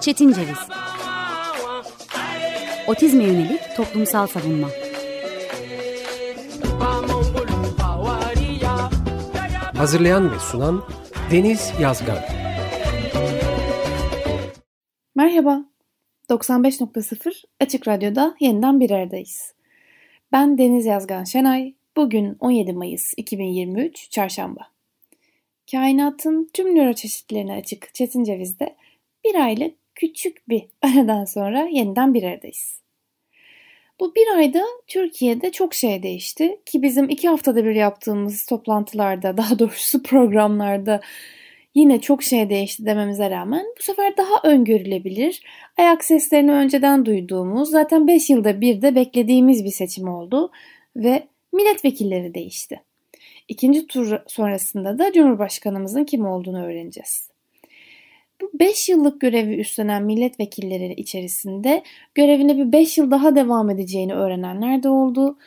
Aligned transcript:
Çetin 0.00 0.32
Ceviz. 0.32 0.58
Otizme 2.86 3.24
yönelik 3.24 3.60
toplumsal 3.76 4.26
savunma. 4.26 4.68
Hazırlayan 9.76 10.32
ve 10.32 10.38
sunan 10.38 10.84
Deniz 11.30 11.72
Yazgan. 11.80 12.18
Merhaba, 15.14 15.64
95.0 16.30 17.44
Açık 17.60 17.88
Radyo'da 17.88 18.36
yeniden 18.40 18.80
bir 18.80 18.90
aradayız. 18.90 19.54
Ben 20.32 20.58
Deniz 20.58 20.86
Yazgan 20.86 21.24
Şenay, 21.24 21.74
bugün 21.96 22.36
17 22.40 22.72
Mayıs 22.72 23.12
2023 23.16 24.10
Çarşamba. 24.10 24.79
Kainatın 25.72 26.50
tüm 26.52 26.74
nöro 26.74 26.92
çeşitlerine 26.92 27.52
açık 27.52 27.94
Çetin 27.94 28.24
Ceviz'de 28.24 28.76
bir 29.24 29.34
aylık 29.34 29.74
küçük 29.94 30.48
bir 30.48 30.62
aradan 30.82 31.24
sonra 31.24 31.68
yeniden 31.72 32.14
bir 32.14 32.22
aradayız. 32.22 32.80
Bu 34.00 34.14
bir 34.14 34.36
ayda 34.36 34.64
Türkiye'de 34.86 35.52
çok 35.52 35.74
şey 35.74 36.02
değişti 36.02 36.60
ki 36.66 36.82
bizim 36.82 37.08
iki 37.08 37.28
haftada 37.28 37.64
bir 37.64 37.74
yaptığımız 37.74 38.46
toplantılarda 38.46 39.36
daha 39.36 39.58
doğrusu 39.58 40.02
programlarda 40.02 41.00
yine 41.74 42.00
çok 42.00 42.22
şey 42.22 42.50
değişti 42.50 42.86
dememize 42.86 43.30
rağmen 43.30 43.66
bu 43.78 43.82
sefer 43.82 44.16
daha 44.16 44.50
öngörülebilir, 44.50 45.42
ayak 45.78 46.04
seslerini 46.04 46.52
önceden 46.52 47.06
duyduğumuz, 47.06 47.70
zaten 47.70 48.08
5 48.08 48.30
yılda 48.30 48.60
bir 48.60 48.82
de 48.82 48.94
beklediğimiz 48.94 49.64
bir 49.64 49.70
seçim 49.70 50.08
oldu 50.08 50.50
ve 50.96 51.28
milletvekilleri 51.52 52.34
değişti. 52.34 52.80
İkinci 53.50 53.86
tur 53.86 54.18
sonrasında 54.26 54.98
da 54.98 55.12
Cumhurbaşkanımızın 55.12 56.04
kim 56.04 56.26
olduğunu 56.26 56.64
öğreneceğiz. 56.64 57.30
Bu 58.40 58.50
5 58.54 58.88
yıllık 58.88 59.20
görevi 59.20 59.54
üstlenen 59.54 60.02
milletvekilleri 60.02 60.94
içerisinde 60.94 61.82
görevine 62.14 62.56
bir 62.56 62.72
5 62.72 62.98
yıl 62.98 63.10
daha 63.10 63.36
devam 63.36 63.70
edeceğini 63.70 64.14
öğrenenler 64.14 64.82
de 64.82 64.88
oldu. 64.88 65.38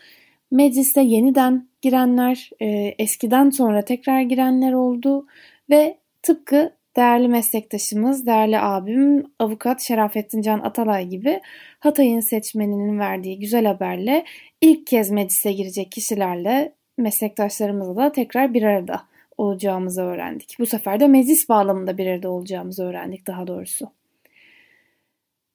Mecliste 0.52 1.02
yeniden 1.02 1.68
girenler, 1.82 2.50
e, 2.62 2.96
eskiden 3.00 3.50
sonra 3.50 3.86
tekrar 3.86 4.22
girenler 4.22 4.74
oldu 4.74 5.26
ve 5.70 5.98
tıpkı 6.22 6.74
değerli 6.96 7.28
meslektaşımız, 7.28 8.26
değerli 8.26 8.60
abim 8.60 9.24
avukat 9.40 9.82
Şerafettin 9.82 10.42
Can 10.42 10.60
Atalay 10.60 11.08
gibi 11.08 11.42
Hatay'ın 11.80 12.20
seçmeninin 12.20 13.00
verdiği 13.00 13.40
güzel 13.40 13.66
haberle 13.66 14.26
ilk 14.62 14.88
kez 14.88 15.12
meclise 15.12 15.52
girecek 15.52 15.92
kişilerle 15.92 16.74
meslektaşlarımızla 16.98 17.96
da 17.96 18.12
tekrar 18.12 18.54
bir 18.54 18.64
arada 18.64 19.02
olacağımızı 19.38 20.02
öğrendik. 20.02 20.56
Bu 20.60 20.66
sefer 20.66 21.00
de 21.00 21.08
meclis 21.08 21.50
bağlamında 21.50 21.98
bir 21.98 22.08
arada 22.08 22.30
olacağımızı 22.30 22.84
öğrendik 22.84 23.28
daha 23.28 23.48
doğrusu. 23.48 23.92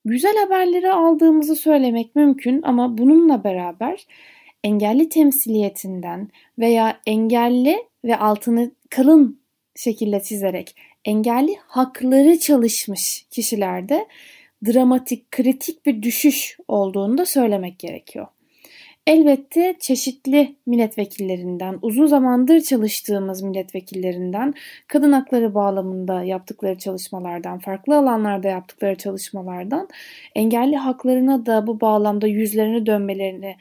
Güzel 0.05 0.37
haberleri 0.37 0.93
aldığımızı 0.93 1.57
söylemek 1.57 2.17
mümkün 2.17 2.63
ama 2.63 2.99
bununla 2.99 3.45
beraber 3.45 4.07
engelli 4.65 5.09
temsiliyetinden 5.09 6.29
veya 6.59 7.01
engelli 7.07 7.77
ve 8.05 8.17
altını 8.17 8.71
kalın 8.91 9.41
şekilde 9.77 10.23
çizerek 10.23 10.77
engelli 11.05 11.57
hakları 11.67 12.39
çalışmış 12.39 13.27
kişilerde 13.31 14.07
dramatik, 14.67 15.31
kritik 15.31 15.87
bir 15.87 16.03
düşüş 16.03 16.59
olduğunu 16.69 17.19
da 17.19 17.27
söylemek 17.27 17.79
gerekiyor. 17.79 18.27
Elbette 19.09 19.77
çeşitli 19.81 20.57
milletvekillerinden, 20.67 21.79
uzun 21.83 22.07
zamandır 22.07 22.61
çalıştığımız 22.61 23.43
milletvekillerinden, 23.43 24.55
kadın 24.89 25.13
hakları 25.13 25.55
bağlamında 25.55 26.23
yaptıkları 26.23 26.79
çalışmalardan, 26.79 27.59
farklı 27.59 27.97
alanlarda 27.97 28.49
yaptıkları 28.49 28.95
çalışmalardan 28.97 29.89
engelli 30.35 30.77
haklarına 30.77 31.47
da 31.47 31.67
bu 31.67 31.81
bağlamda 31.81 32.27
yüzlerini 32.27 32.87
dönmelerini 32.87 33.57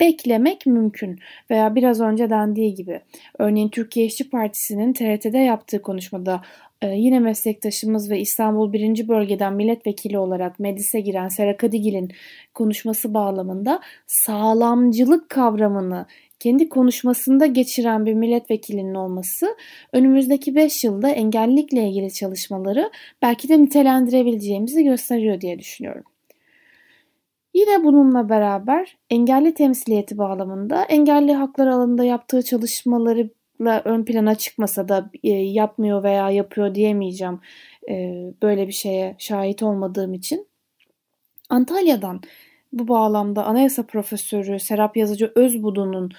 beklemek 0.00 0.66
mümkün. 0.66 1.18
Veya 1.50 1.74
biraz 1.74 2.00
önce 2.00 2.30
dendiği 2.30 2.74
gibi 2.74 3.00
örneğin 3.38 3.68
Türkiye 3.68 4.06
İşçi 4.06 4.30
Partisi'nin 4.30 4.92
TRT'de 4.92 5.38
yaptığı 5.38 5.82
konuşmada 5.82 6.42
yine 6.86 7.20
meslektaşımız 7.20 8.10
ve 8.10 8.20
İstanbul 8.20 8.72
1. 8.72 9.08
Bölgeden 9.08 9.54
milletvekili 9.54 10.18
olarak 10.18 10.58
meclise 10.58 11.00
giren 11.00 11.28
Sera 11.28 11.56
Kadigil'in 11.56 12.12
konuşması 12.54 13.14
bağlamında 13.14 13.80
sağlamcılık 14.06 15.28
kavramını 15.28 16.06
kendi 16.38 16.68
konuşmasında 16.68 17.46
geçiren 17.46 18.06
bir 18.06 18.14
milletvekilinin 18.14 18.94
olması 18.94 19.56
önümüzdeki 19.92 20.54
5 20.54 20.84
yılda 20.84 21.08
engellilikle 21.08 21.88
ilgili 21.88 22.12
çalışmaları 22.12 22.90
belki 23.22 23.48
de 23.48 23.62
nitelendirebileceğimizi 23.62 24.84
gösteriyor 24.84 25.40
diye 25.40 25.58
düşünüyorum. 25.58 26.04
Yine 27.54 27.84
bununla 27.84 28.28
beraber 28.28 28.96
engelli 29.10 29.54
temsiliyeti 29.54 30.18
bağlamında 30.18 30.84
engelli 30.84 31.32
haklar 31.32 31.66
alanında 31.66 32.04
yaptığı 32.04 32.42
çalışmaları 32.42 33.30
ön 33.60 34.04
plana 34.04 34.34
çıkmasa 34.34 34.88
da 34.88 35.10
e, 35.22 35.28
yapmıyor 35.28 36.02
veya 36.02 36.30
yapıyor 36.30 36.74
diyemeyeceğim 36.74 37.40
e, 37.88 38.24
böyle 38.42 38.68
bir 38.68 38.72
şeye 38.72 39.16
şahit 39.18 39.62
olmadığım 39.62 40.14
için. 40.14 40.48
Antalya'dan 41.50 42.20
bu 42.72 42.88
bağlamda 42.88 43.44
anayasa 43.44 43.82
profesörü 43.82 44.60
Serap 44.60 44.96
Yazıcı 44.96 45.32
Özbudu'nun 45.34 46.10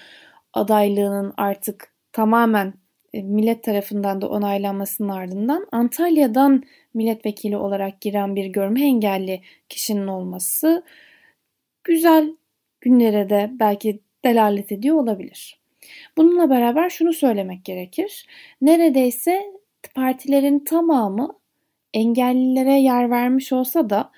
adaylığının 0.52 1.34
artık 1.36 1.92
tamamen 2.12 2.74
e, 3.12 3.22
millet 3.22 3.64
tarafından 3.64 4.20
da 4.20 4.28
onaylanmasının 4.28 5.08
ardından 5.08 5.66
Antalya'dan 5.72 6.62
milletvekili 6.94 7.56
olarak 7.56 8.00
giren 8.00 8.36
bir 8.36 8.46
görme 8.46 8.82
engelli 8.82 9.42
kişinin 9.68 10.06
olması 10.06 10.84
güzel 11.84 12.36
günlere 12.80 13.30
de 13.30 13.50
belki 13.52 14.00
delalet 14.24 14.72
ediyor 14.72 14.96
olabilir. 14.96 15.65
Bununla 16.16 16.50
beraber 16.50 16.90
şunu 16.90 17.12
söylemek 17.12 17.64
gerekir. 17.64 18.26
Neredeyse 18.60 19.42
partilerin 19.94 20.58
tamamı 20.58 21.38
engellilere 21.94 22.80
yer 22.80 23.10
vermiş 23.10 23.52
olsa 23.52 23.90
da 23.90 24.10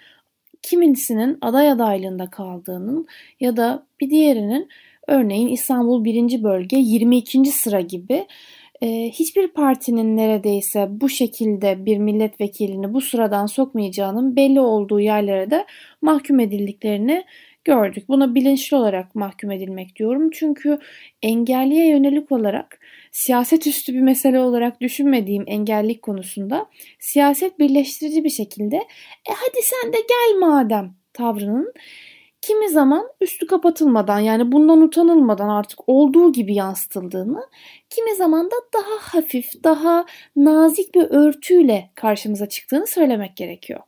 kimisinin 0.63 1.39
aday 1.41 1.71
adaylığında 1.71 2.31
kaldığının 2.31 3.07
ya 3.41 3.57
da 3.57 3.87
bir 4.01 4.11
diğerinin 4.11 4.69
örneğin 5.07 5.49
İstanbul 5.49 6.05
1. 6.05 6.43
Bölge 6.43 6.77
22. 6.77 7.45
sıra 7.45 7.81
gibi 7.81 8.27
e, 8.83 9.11
hiçbir 9.11 9.49
partinin 9.49 10.17
neredeyse 10.17 10.89
bu 10.91 11.09
şekilde 11.09 11.87
bir 11.87 11.99
milletvekilini 11.99 12.95
bu 12.95 13.01
sıradan 13.01 13.47
sokmayacağının 13.47 14.37
belli 14.37 14.61
olduğu 14.61 15.01
yerlere 15.01 15.51
de 15.51 15.67
mahkum 16.03 16.41
edildiklerini 16.41 17.25
gördük. 17.69 18.09
Buna 18.09 18.35
bilinçli 18.35 18.77
olarak 18.77 19.15
mahkum 19.15 19.51
edilmek 19.51 19.97
diyorum. 19.97 20.31
Çünkü 20.31 20.79
engelliye 21.23 21.89
yönelik 21.89 22.33
olarak 22.33 22.81
siyaset 23.13 23.67
üstü 23.67 23.95
bir 23.95 24.01
mesele 24.01 24.41
olarak 24.41 24.81
düşünmediğim 24.81 25.45
engellik 25.47 26.03
konusunda 26.03 26.67
siyaset 26.99 27.59
birleştirici 27.59 28.25
bir 28.25 28.31
şekilde 28.31 28.77
e 28.77 29.33
hadi 29.37 29.63
sen 29.63 29.93
de 29.93 29.97
gel 29.97 30.39
madem 30.39 30.95
tavrının 31.13 31.73
kimi 32.41 32.69
zaman 32.69 33.09
üstü 33.21 33.47
kapatılmadan 33.47 34.19
yani 34.19 34.53
bundan 34.53 34.83
utanılmadan 34.83 35.49
artık 35.49 35.89
olduğu 35.89 36.33
gibi 36.33 36.55
yansıtıldığını, 36.55 37.41
kimi 37.91 38.15
zaman 38.17 38.47
da 38.47 38.57
daha 38.75 39.15
hafif, 39.15 39.65
daha 39.65 40.07
nazik 40.37 40.95
bir 40.95 41.03
örtüyle 41.11 41.91
karşımıza 41.95 42.49
çıktığını 42.49 42.87
söylemek 42.87 43.37
gerekiyor. 43.37 43.81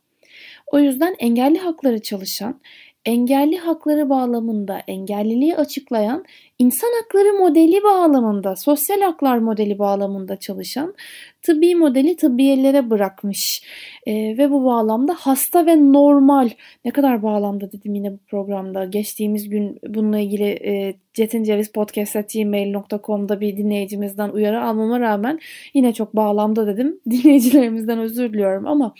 O 0.72 0.78
yüzden 0.78 1.16
engelli 1.18 1.58
hakları 1.58 2.02
çalışan, 2.02 2.60
engelli 3.04 3.56
hakları 3.56 4.08
bağlamında 4.08 4.82
engelliliği 4.88 5.56
açıklayan, 5.56 6.24
insan 6.58 6.88
hakları 7.02 7.32
modeli 7.32 7.82
bağlamında, 7.82 8.56
sosyal 8.56 9.00
haklar 9.00 9.38
modeli 9.38 9.78
bağlamında 9.78 10.36
çalışan 10.36 10.94
tıbbi 11.42 11.74
modeli 11.74 12.16
tıbbiyelere 12.16 12.90
bırakmış. 12.90 13.62
E, 14.06 14.38
ve 14.38 14.50
bu 14.50 14.64
bağlamda 14.64 15.14
hasta 15.18 15.66
ve 15.66 15.92
normal, 15.92 16.50
ne 16.84 16.90
kadar 16.90 17.22
bağlamda 17.22 17.72
dedim 17.72 17.94
yine 17.94 18.12
bu 18.12 18.18
programda. 18.18 18.84
Geçtiğimiz 18.84 19.48
gün 19.48 19.78
bununla 19.88 20.18
ilgili 20.18 20.44
e, 20.44 20.94
cetincevizpodcast.gmail.com'da 21.14 23.40
bir 23.40 23.56
dinleyicimizden 23.56 24.30
uyarı 24.30 24.64
almama 24.64 25.00
rağmen 25.00 25.40
yine 25.74 25.94
çok 25.94 26.16
bağlamda 26.16 26.66
dedim. 26.66 27.00
Dinleyicilerimizden 27.10 27.98
özür 27.98 28.32
diliyorum 28.32 28.66
ama 28.66 28.94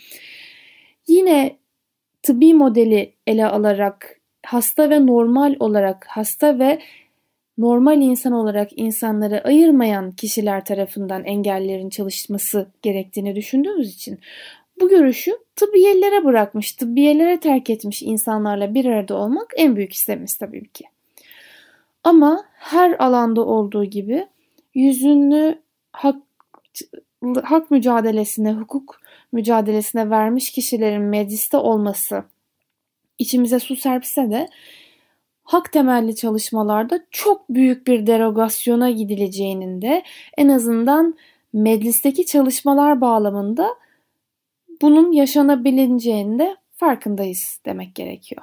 yine 1.07 1.60
tıbbi 2.23 2.53
modeli 2.53 3.13
ele 3.27 3.45
alarak 3.45 4.19
hasta 4.45 4.89
ve 4.89 5.05
normal 5.05 5.55
olarak 5.59 6.05
hasta 6.09 6.59
ve 6.59 6.79
normal 7.57 8.01
insan 8.01 8.33
olarak 8.33 8.69
insanları 8.75 9.43
ayırmayan 9.43 10.11
kişiler 10.11 10.65
tarafından 10.65 11.23
engellerin 11.23 11.89
çalışması 11.89 12.71
gerektiğini 12.81 13.35
düşündüğümüz 13.35 13.95
için 13.95 14.19
bu 14.81 14.89
görüşü 14.89 15.31
tıbbiyelere 15.55 16.25
bırakmış, 16.25 16.71
tıbbiyelere 16.71 17.39
terk 17.39 17.69
etmiş 17.69 18.01
insanlarla 18.01 18.73
bir 18.73 18.85
arada 18.85 19.15
olmak 19.15 19.53
en 19.57 19.75
büyük 19.75 19.93
istemiz 19.93 20.37
tabii 20.37 20.67
ki. 20.67 20.85
Ama 22.03 22.45
her 22.53 22.95
alanda 22.99 23.45
olduğu 23.45 23.85
gibi 23.85 24.27
yüzünü 24.73 25.59
hak 25.91 26.15
hak 27.43 27.71
mücadelesine, 27.71 28.53
hukuk 28.53 29.00
mücadelesine 29.31 30.09
vermiş 30.09 30.51
kişilerin 30.51 31.01
mecliste 31.01 31.57
olması 31.57 32.23
içimize 33.21 33.59
su 33.59 33.75
serpse 33.75 34.31
de 34.31 34.49
hak 35.43 35.73
temelli 35.73 36.15
çalışmalarda 36.15 37.05
çok 37.11 37.49
büyük 37.49 37.87
bir 37.87 38.07
derogasyona 38.07 38.89
gidileceğinin 38.89 39.81
de 39.81 40.03
en 40.37 40.49
azından 40.49 41.17
meclisteki 41.53 42.25
çalışmalar 42.25 43.01
bağlamında 43.01 43.69
bunun 44.81 45.11
yaşanabileceğinin 45.11 46.39
de 46.39 46.55
farkındayız 46.75 47.59
demek 47.65 47.95
gerekiyor. 47.95 48.41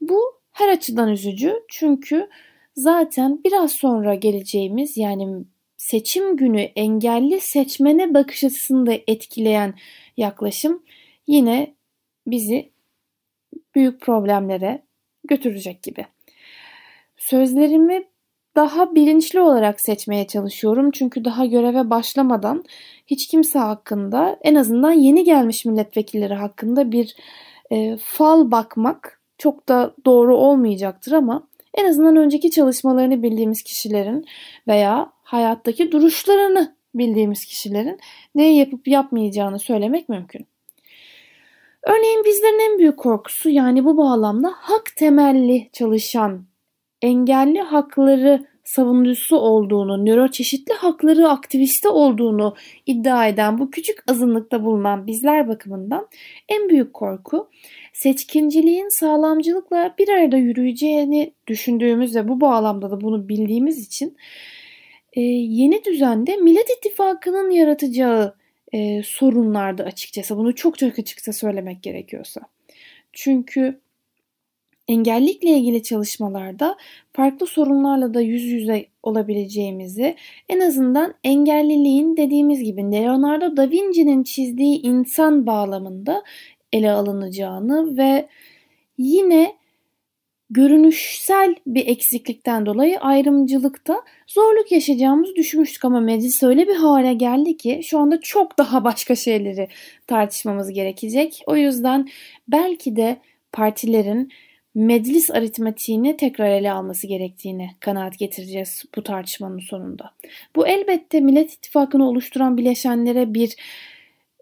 Bu 0.00 0.20
her 0.52 0.68
açıdan 0.68 1.08
üzücü 1.08 1.54
çünkü 1.68 2.28
zaten 2.76 3.40
biraz 3.44 3.72
sonra 3.72 4.14
geleceğimiz 4.14 4.96
yani 4.96 5.44
seçim 5.84 6.36
günü 6.36 6.60
engelli 6.60 7.40
seçmene 7.40 8.14
bakış 8.14 8.44
açısını 8.44 8.86
da 8.86 8.92
etkileyen 9.06 9.74
yaklaşım 10.16 10.82
yine 11.26 11.74
bizi 12.26 12.70
büyük 13.74 14.00
problemlere 14.00 14.82
götürecek 15.28 15.82
gibi. 15.82 16.06
Sözlerimi 17.16 18.04
daha 18.56 18.94
bilinçli 18.94 19.40
olarak 19.40 19.80
seçmeye 19.80 20.26
çalışıyorum. 20.26 20.90
Çünkü 20.90 21.24
daha 21.24 21.46
göreve 21.46 21.90
başlamadan 21.90 22.64
hiç 23.06 23.28
kimse 23.28 23.58
hakkında 23.58 24.38
en 24.42 24.54
azından 24.54 24.92
yeni 24.92 25.24
gelmiş 25.24 25.64
milletvekilleri 25.64 26.34
hakkında 26.34 26.92
bir 26.92 27.16
e, 27.70 27.96
fal 27.96 28.50
bakmak 28.50 29.20
çok 29.38 29.68
da 29.68 29.94
doğru 30.04 30.36
olmayacaktır 30.36 31.12
ama 31.12 31.48
en 31.74 31.88
azından 31.88 32.16
önceki 32.16 32.50
çalışmalarını 32.50 33.22
bildiğimiz 33.22 33.62
kişilerin 33.62 34.26
veya 34.68 35.14
hayattaki 35.34 35.92
duruşlarını 35.92 36.76
bildiğimiz 36.94 37.44
kişilerin 37.44 38.00
ne 38.34 38.56
yapıp 38.56 38.88
yapmayacağını 38.88 39.58
söylemek 39.58 40.08
mümkün. 40.08 40.46
Örneğin 41.82 42.24
bizlerin 42.24 42.72
en 42.72 42.78
büyük 42.78 42.96
korkusu 42.96 43.50
yani 43.50 43.84
bu 43.84 43.96
bağlamda 43.96 44.52
hak 44.56 44.96
temelli 44.96 45.70
çalışan, 45.72 46.46
engelli 47.02 47.60
hakları 47.60 48.46
savunucusu 48.64 49.36
olduğunu, 49.36 50.06
nöroçeşitli 50.06 50.74
hakları 50.74 51.28
aktivisti 51.28 51.88
olduğunu 51.88 52.54
iddia 52.86 53.26
eden 53.26 53.58
bu 53.58 53.70
küçük 53.70 54.10
azınlıkta 54.10 54.64
bulunan 54.64 55.06
bizler 55.06 55.48
bakımından 55.48 56.08
en 56.48 56.68
büyük 56.68 56.94
korku 56.94 57.50
seçkinciliğin 57.92 58.88
sağlamcılıkla 58.88 59.94
bir 59.98 60.08
arada 60.08 60.36
yürüyeceğini 60.36 61.34
düşündüğümüz 61.46 62.16
ve 62.16 62.28
bu 62.28 62.40
bağlamda 62.40 62.90
da 62.90 63.00
bunu 63.00 63.28
bildiğimiz 63.28 63.86
için 63.86 64.16
e, 65.14 65.20
yeni 65.20 65.84
düzende 65.84 66.36
Millet 66.36 66.70
İttifakı'nın 66.70 67.50
yaratacağı 67.50 68.34
e, 68.72 69.02
sorunlardı 69.02 69.82
açıkçası. 69.82 70.36
Bunu 70.36 70.54
çok 70.54 70.78
çok 70.78 70.98
açıkça 70.98 71.32
söylemek 71.32 71.82
gerekiyorsa. 71.82 72.40
Çünkü 73.12 73.80
engellikle 74.88 75.50
ilgili 75.50 75.82
çalışmalarda 75.82 76.76
farklı 77.12 77.46
sorunlarla 77.46 78.14
da 78.14 78.20
yüz 78.20 78.42
yüze 78.44 78.86
olabileceğimizi, 79.02 80.16
en 80.48 80.60
azından 80.60 81.14
engelliliğin 81.24 82.16
dediğimiz 82.16 82.64
gibi 82.64 82.92
Leonardo 82.92 83.56
da 83.56 83.70
Vinci'nin 83.70 84.22
çizdiği 84.22 84.82
insan 84.82 85.46
bağlamında 85.46 86.22
ele 86.72 86.90
alınacağını 86.90 87.96
ve 87.96 88.28
yine 88.98 89.56
görünüşsel 90.54 91.54
bir 91.66 91.86
eksiklikten 91.86 92.66
dolayı 92.66 93.00
ayrımcılıkta 93.00 94.02
zorluk 94.26 94.72
yaşayacağımızı 94.72 95.36
düşünmüştük 95.36 95.84
ama 95.84 96.00
meclis 96.00 96.42
öyle 96.42 96.68
bir 96.68 96.74
hale 96.74 97.14
geldi 97.14 97.56
ki 97.56 97.80
şu 97.84 97.98
anda 97.98 98.20
çok 98.20 98.58
daha 98.58 98.84
başka 98.84 99.14
şeyleri 99.14 99.68
tartışmamız 100.06 100.70
gerekecek. 100.72 101.42
O 101.46 101.56
yüzden 101.56 102.08
belki 102.48 102.96
de 102.96 103.16
partilerin 103.52 104.32
meclis 104.74 105.30
aritmatiğini 105.30 106.16
tekrar 106.16 106.50
ele 106.50 106.72
alması 106.72 107.06
gerektiğini 107.06 107.70
kanaat 107.80 108.18
getireceğiz 108.18 108.84
bu 108.96 109.02
tartışmanın 109.02 109.58
sonunda. 109.58 110.10
Bu 110.56 110.66
elbette 110.66 111.20
Millet 111.20 111.52
İttifakı'nı 111.52 112.08
oluşturan 112.08 112.56
bileşenlere 112.56 113.34
bir 113.34 113.56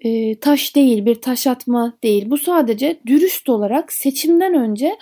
e, 0.00 0.34
taş 0.34 0.76
değil, 0.76 1.06
bir 1.06 1.14
taş 1.14 1.46
atma 1.46 1.98
değil. 2.02 2.30
Bu 2.30 2.38
sadece 2.38 3.00
dürüst 3.06 3.48
olarak 3.48 3.92
seçimden 3.92 4.54
önce 4.54 4.96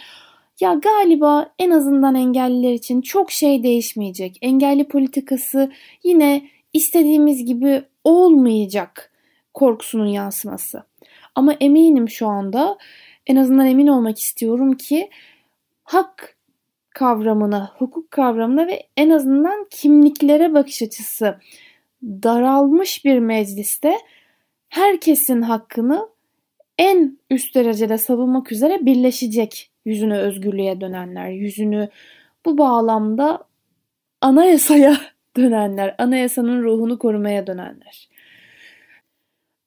ya 0.60 0.74
galiba 0.74 1.52
en 1.58 1.70
azından 1.70 2.14
engelliler 2.14 2.72
için 2.72 3.00
çok 3.00 3.30
şey 3.30 3.62
değişmeyecek. 3.62 4.38
Engelli 4.42 4.88
politikası 4.88 5.72
yine 6.04 6.48
istediğimiz 6.72 7.44
gibi 7.44 7.82
olmayacak 8.04 9.12
korkusunun 9.54 10.06
yansıması. 10.06 10.82
Ama 11.34 11.52
eminim 11.52 12.08
şu 12.08 12.26
anda 12.26 12.78
en 13.26 13.36
azından 13.36 13.66
emin 13.66 13.86
olmak 13.86 14.18
istiyorum 14.18 14.76
ki 14.76 15.10
hak 15.82 16.36
kavramına, 16.90 17.72
hukuk 17.78 18.10
kavramına 18.10 18.66
ve 18.66 18.86
en 18.96 19.10
azından 19.10 19.66
kimliklere 19.70 20.54
bakış 20.54 20.82
açısı 20.82 21.38
daralmış 22.02 23.04
bir 23.04 23.18
mecliste 23.18 23.98
herkesin 24.68 25.42
hakkını 25.42 26.08
en 26.78 27.18
üst 27.30 27.54
derecede 27.54 27.98
savunmak 27.98 28.52
üzere 28.52 28.86
birleşecek 28.86 29.69
yüzünü 29.84 30.16
özgürlüğe 30.16 30.80
dönenler, 30.80 31.30
yüzünü 31.30 31.88
bu 32.46 32.58
bağlamda 32.58 33.44
anayasaya 34.20 34.96
dönenler, 35.36 35.94
anayasanın 35.98 36.62
ruhunu 36.62 36.98
korumaya 36.98 37.46
dönenler. 37.46 38.08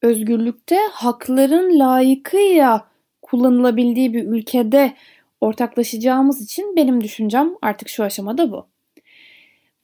Özgürlükte 0.02 0.78
hakların 0.92 1.80
layıkıyla 1.80 2.88
kullanılabildiği 3.22 4.14
bir 4.14 4.24
ülkede 4.24 4.94
ortaklaşacağımız 5.42 6.42
için 6.42 6.76
benim 6.76 7.04
düşüncem 7.04 7.56
artık 7.62 7.90
şu 7.90 8.04
aşamada 8.04 8.52
bu. 8.52 8.68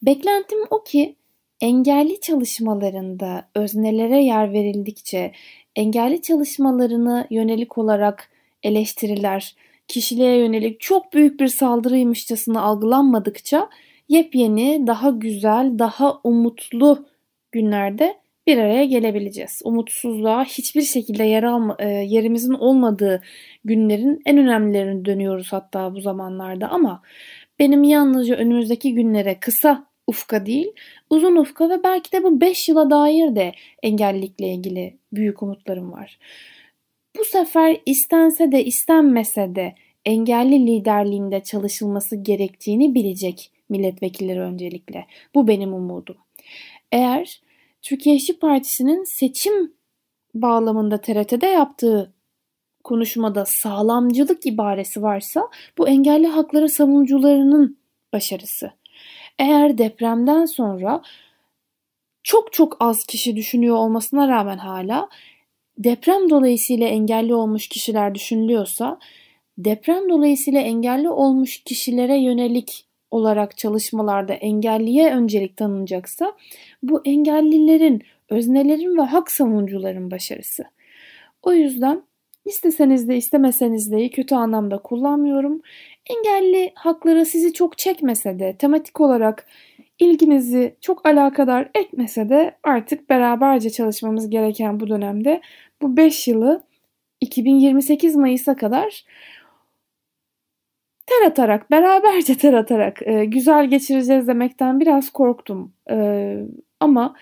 Beklentim 0.01 0.59
o 0.69 0.83
ki 0.83 1.15
engelli 1.61 2.19
çalışmalarında 2.19 3.49
öznelere 3.55 4.23
yer 4.23 4.53
verildikçe 4.53 5.31
engelli 5.75 6.21
çalışmalarını 6.21 7.27
yönelik 7.29 7.77
olarak 7.77 8.29
eleştiriler, 8.63 9.55
kişiliğe 9.89 10.37
yönelik 10.37 10.79
çok 10.79 11.13
büyük 11.13 11.39
bir 11.39 11.47
saldırıymışçasına 11.47 12.61
algılanmadıkça 12.61 13.69
yepyeni, 14.09 14.87
daha 14.87 15.09
güzel, 15.09 15.79
daha 15.79 16.19
umutlu 16.23 17.05
günlerde 17.51 18.17
bir 18.47 18.57
araya 18.57 18.85
gelebileceğiz. 18.85 19.61
Umutsuzluğa 19.63 20.43
hiçbir 20.43 20.81
şekilde 20.81 21.23
yer 21.23 21.43
alma, 21.43 21.75
e, 21.79 21.87
yerimizin 21.87 22.53
olmadığı 22.53 23.21
günlerin 23.65 24.21
en 24.25 24.37
önemlilerini 24.37 25.05
dönüyoruz 25.05 25.53
hatta 25.53 25.95
bu 25.95 26.01
zamanlarda 26.01 26.69
ama 26.69 27.01
benim 27.59 27.83
yalnızca 27.83 28.35
önümüzdeki 28.35 28.93
günlere 28.93 29.39
kısa 29.39 29.89
ufka 30.07 30.45
değil, 30.45 30.67
uzun 31.09 31.35
ufka 31.35 31.69
ve 31.69 31.83
belki 31.83 32.11
de 32.11 32.23
bu 32.23 32.41
5 32.41 32.69
yıla 32.69 32.89
dair 32.89 33.35
de 33.35 33.53
engellilikle 33.83 34.47
ilgili 34.47 34.97
büyük 35.13 35.43
umutlarım 35.43 35.91
var. 35.91 36.19
Bu 37.17 37.25
sefer 37.25 37.81
istense 37.85 38.51
de 38.51 38.65
istenmese 38.65 39.55
de 39.55 39.75
engelli 40.05 40.67
liderliğinde 40.67 41.43
çalışılması 41.43 42.15
gerektiğini 42.15 42.95
bilecek 42.95 43.51
milletvekilleri 43.69 44.39
öncelikle. 44.39 45.07
Bu 45.35 45.47
benim 45.47 45.73
umudum. 45.73 46.17
Eğer 46.91 47.41
Türkiye 47.81 48.15
İşçi 48.15 48.39
Partisi'nin 48.39 49.03
seçim 49.03 49.73
bağlamında 50.33 51.01
TRT'de 51.01 51.47
yaptığı 51.47 52.13
konuşmada 52.83 53.45
sağlamcılık 53.45 54.45
ibaresi 54.45 55.01
varsa 55.01 55.49
bu 55.77 55.87
engelli 55.87 56.27
hakları 56.27 56.69
savunucularının 56.69 57.77
başarısı. 58.13 58.71
Eğer 59.39 59.77
depremden 59.77 60.45
sonra 60.45 61.01
çok 62.23 62.53
çok 62.53 62.77
az 62.79 63.05
kişi 63.05 63.35
düşünüyor 63.35 63.75
olmasına 63.75 64.27
rağmen 64.27 64.57
hala 64.57 65.09
deprem 65.79 66.29
dolayısıyla 66.29 66.87
engelli 66.87 67.33
olmuş 67.33 67.67
kişiler 67.67 68.15
düşünülüyorsa 68.15 68.99
deprem 69.57 70.09
dolayısıyla 70.09 70.61
engelli 70.61 71.09
olmuş 71.09 71.63
kişilere 71.63 72.17
yönelik 72.17 72.85
olarak 73.11 73.57
çalışmalarda 73.57 74.33
engelliye 74.33 75.13
öncelik 75.13 75.57
tanınacaksa 75.57 76.33
bu 76.83 77.01
engellilerin, 77.05 78.01
öznelerin 78.29 78.97
ve 78.97 79.01
hak 79.01 79.31
savunucuların 79.31 80.11
başarısı. 80.11 80.63
O 81.43 81.53
yüzden 81.53 82.03
isteseniz 82.45 83.07
de 83.07 83.17
istemeseniz 83.17 83.91
de 83.91 84.09
kötü 84.09 84.35
anlamda 84.35 84.77
kullanmıyorum. 84.77 85.61
Engelli 86.09 86.71
hakları 86.75 87.25
sizi 87.25 87.53
çok 87.53 87.77
çekmese 87.77 88.39
de 88.39 88.55
tematik 88.59 89.01
olarak 89.01 89.47
ilginizi 89.99 90.75
çok 90.81 91.05
alakadar 91.05 91.69
etmese 91.75 92.29
de 92.29 92.55
artık 92.63 93.09
beraberce 93.09 93.69
çalışmamız 93.69 94.29
gereken 94.29 94.79
bu 94.79 94.87
dönemde 94.87 95.41
bu 95.81 95.97
5 95.97 96.27
yılı 96.27 96.63
2028 97.21 98.15
Mayıs'a 98.15 98.55
kadar 98.55 99.05
ter 101.05 101.27
atarak, 101.27 101.71
beraberce 101.71 102.37
ter 102.37 102.53
atarak 102.53 103.07
e, 103.07 103.25
güzel 103.25 103.69
geçireceğiz 103.69 104.27
demekten 104.27 104.79
biraz 104.79 105.09
korktum. 105.09 105.73
E, 105.89 106.37
ama 106.79 107.15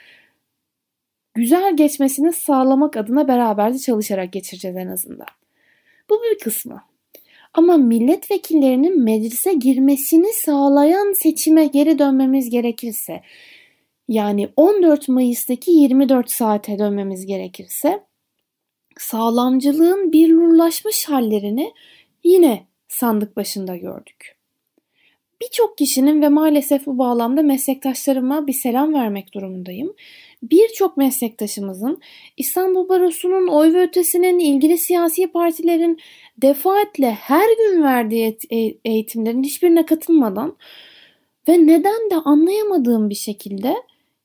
güzel 1.33 1.77
geçmesini 1.77 2.33
sağlamak 2.33 2.97
adına 2.97 3.27
beraberce 3.27 3.79
çalışarak 3.79 4.33
geçireceğiz 4.33 4.77
en 4.77 4.87
azından. 4.87 5.27
Bu 6.09 6.21
bir 6.23 6.39
kısmı. 6.39 6.83
Ama 7.53 7.77
milletvekillerinin 7.77 9.03
meclise 9.03 9.53
girmesini 9.53 10.33
sağlayan 10.33 11.13
seçime 11.13 11.65
geri 11.65 11.99
dönmemiz 11.99 12.49
gerekirse 12.49 13.21
yani 14.07 14.49
14 14.55 15.07
Mayıs'taki 15.09 15.71
24 15.71 16.31
saate 16.31 16.79
dönmemiz 16.79 17.25
gerekirse 17.25 18.03
sağlamcılığın 19.01 20.11
birlurlaşmış 20.11 21.05
hallerini 21.09 21.73
yine 22.23 22.67
sandık 22.87 23.37
başında 23.37 23.75
gördük. 23.75 24.37
Birçok 25.41 25.77
kişinin 25.77 26.21
ve 26.21 26.29
maalesef 26.29 26.85
bu 26.85 26.97
bağlamda 26.97 27.41
meslektaşlarıma 27.41 28.47
bir 28.47 28.53
selam 28.53 28.93
vermek 28.93 29.33
durumundayım. 29.33 29.93
Birçok 30.43 30.97
meslektaşımızın 30.97 32.01
İstanbul 32.37 32.89
Barosu'nun 32.89 33.47
oy 33.47 33.73
ve 33.73 33.81
ötesinin 33.81 34.39
ilgili 34.39 34.77
siyasi 34.77 35.27
partilerin 35.27 35.99
defaatle 36.41 37.11
her 37.11 37.47
gün 37.57 37.83
verdiği 37.83 38.37
e, 38.49 38.57
eğitimlerin 38.85 39.43
hiçbirine 39.43 39.85
katılmadan 39.85 40.57
ve 41.47 41.67
neden 41.67 42.09
de 42.11 42.15
anlayamadığım 42.15 43.09
bir 43.09 43.15
şekilde 43.15 43.75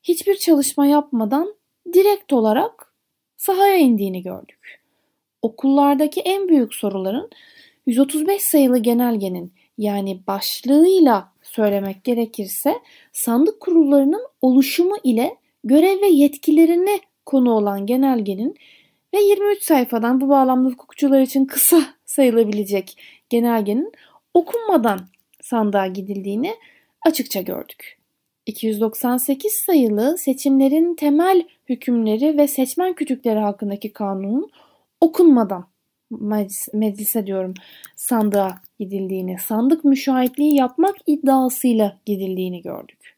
hiçbir 0.03 0.35
çalışma 0.35 0.85
yapmadan 0.85 1.55
direkt 1.93 2.33
olarak 2.33 2.82
sahaya 3.43 3.77
indiğini 3.77 4.23
gördük. 4.23 4.81
Okullardaki 5.41 6.21
en 6.21 6.49
büyük 6.49 6.73
soruların 6.73 7.29
135 7.85 8.41
sayılı 8.41 8.77
genelgenin 8.77 9.53
yani 9.77 10.27
başlığıyla 10.27 11.31
söylemek 11.41 12.03
gerekirse 12.03 12.79
sandık 13.11 13.59
kurullarının 13.59 14.27
oluşumu 14.41 14.95
ile 15.03 15.37
görev 15.63 16.01
ve 16.01 16.07
yetkilerine 16.07 16.99
konu 17.25 17.51
olan 17.51 17.85
genelgenin 17.85 18.55
ve 19.13 19.19
23 19.19 19.63
sayfadan 19.63 20.21
bu 20.21 20.29
bağlamda 20.29 20.69
hukukçular 20.69 21.21
için 21.21 21.45
kısa 21.45 21.81
sayılabilecek 22.05 22.97
genelgenin 23.29 23.91
okunmadan 24.33 24.99
sandığa 25.41 25.87
gidildiğini 25.87 26.55
açıkça 27.05 27.41
gördük. 27.41 28.02
298 28.45 29.53
sayılı 29.53 30.17
seçimlerin 30.17 30.95
temel 30.95 31.47
hükümleri 31.69 32.37
ve 32.37 32.47
seçmen 32.47 32.93
kütükleri 32.93 33.39
hakkındaki 33.39 33.93
kanunun 33.93 34.49
okunmadan 35.01 35.67
meclis, 36.11 36.67
meclise 36.73 37.27
diyorum 37.27 37.53
sandığa 37.95 38.61
gidildiğini, 38.79 39.37
sandık 39.39 39.85
müşahitliği 39.85 40.55
yapmak 40.55 40.95
iddiasıyla 41.07 41.99
gidildiğini 42.05 42.61
gördük. 42.61 43.13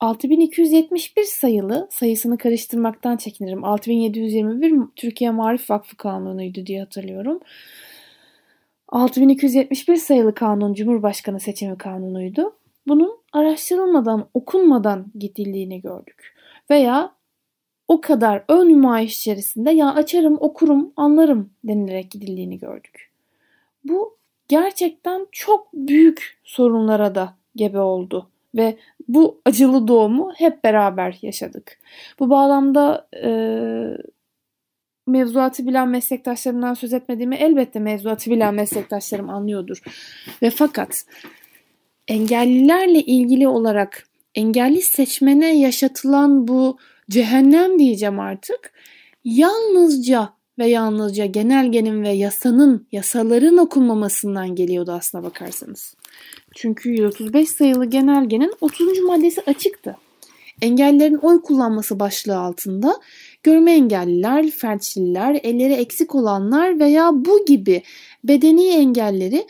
6271 0.00 1.22
sayılı 1.24 1.88
sayısını 1.90 2.38
karıştırmaktan 2.38 3.16
çekinirim. 3.16 3.64
6721 3.64 4.82
Türkiye 4.96 5.30
Marif 5.30 5.70
Vakfı 5.70 5.96
Kanunu'ydu 5.96 6.66
diye 6.66 6.80
hatırlıyorum. 6.80 7.40
6271 8.88 9.96
sayılı 9.96 10.34
kanun 10.34 10.74
Cumhurbaşkanı 10.74 11.40
seçimi 11.40 11.78
kanunuydu. 11.78 12.56
Bunun 12.86 13.18
araştırılmadan, 13.32 14.28
okunmadan 14.34 15.06
gidildiğini 15.18 15.80
gördük. 15.80 16.34
Veya 16.70 17.14
o 17.88 18.00
kadar 18.00 18.44
ön 18.48 18.68
nümayiş 18.68 19.18
içerisinde 19.18 19.70
ya 19.70 19.94
açarım, 19.94 20.36
okurum, 20.40 20.92
anlarım 20.96 21.50
denilerek 21.64 22.10
gidildiğini 22.10 22.58
gördük. 22.58 23.10
Bu 23.84 24.16
gerçekten 24.48 25.26
çok 25.32 25.72
büyük 25.72 26.38
sorunlara 26.44 27.14
da 27.14 27.34
gebe 27.56 27.80
oldu 27.80 28.30
ve 28.54 28.76
bu 29.08 29.40
acılı 29.44 29.88
doğumu 29.88 30.32
hep 30.36 30.64
beraber 30.64 31.18
yaşadık. 31.22 31.78
Bu 32.18 32.30
bağlamda 32.30 33.08
e, 33.22 33.30
mevzuatı 35.06 35.66
bilen 35.66 35.88
meslektaşlarımdan 35.88 36.74
söz 36.74 36.92
etmediğimi 36.92 37.36
elbette 37.36 37.78
mevzuatı 37.78 38.30
bilen 38.30 38.54
meslektaşlarım 38.54 39.30
anlıyordur. 39.30 39.82
Ve 40.42 40.50
fakat 40.50 41.04
engellilerle 42.08 43.02
ilgili 43.02 43.48
olarak 43.48 44.08
engelli 44.34 44.82
seçmene 44.82 45.58
yaşatılan 45.58 46.48
bu 46.48 46.78
cehennem 47.10 47.78
diyeceğim 47.78 48.20
artık 48.20 48.72
yalnızca 49.24 50.34
ve 50.58 50.66
yalnızca 50.66 51.26
genelgenin 51.26 52.02
ve 52.02 52.08
yasanın, 52.08 52.86
yasaların 52.92 53.58
okunmamasından 53.58 54.54
geliyordu 54.54 54.92
aslına 54.92 55.24
bakarsanız. 55.24 55.94
Çünkü 56.54 56.90
135 56.90 57.50
sayılı 57.50 57.86
genelgenin 57.86 58.52
30. 58.60 58.98
maddesi 58.98 59.42
açıktı. 59.46 59.96
Engellilerin 60.62 61.18
oy 61.22 61.42
kullanması 61.42 62.00
başlığı 62.00 62.38
altında 62.38 63.00
görme 63.42 63.72
engelliler, 63.72 64.50
felçliler, 64.50 65.40
elleri 65.42 65.72
eksik 65.72 66.14
olanlar 66.14 66.78
veya 66.78 67.10
bu 67.14 67.44
gibi 67.44 67.82
bedeni 68.24 68.68
engelleri 68.68 69.46